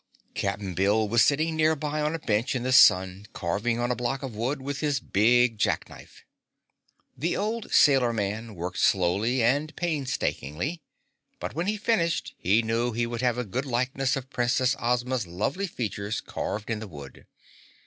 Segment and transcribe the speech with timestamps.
[0.33, 4.23] Cap'n Bill was sitting nearby on a bench in the sun, carving on a block
[4.23, 6.25] of wood with his big jack knife.
[7.15, 10.81] The old sailor man worked slowly and painstakingly,
[11.39, 15.27] but when he finished he knew he would have a good likeness of Princess Ozma's
[15.27, 17.27] lovely features carved in the wood.